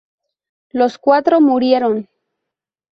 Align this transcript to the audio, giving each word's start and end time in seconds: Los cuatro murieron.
Los 0.71 0.97
cuatro 0.97 1.39
murieron. 1.41 2.09